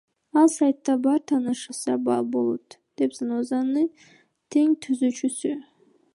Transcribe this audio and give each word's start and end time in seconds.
Ал 0.43 0.47
сайтта 0.55 0.93
бар, 1.03 1.19
таанышса 1.27 1.93
болот,— 2.07 2.67
деди 2.99 3.17
Занозанын 3.19 3.93
тең 4.57 4.75
түзүүчүсү. 4.89 5.55